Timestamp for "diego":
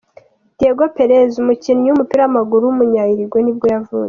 0.57-0.83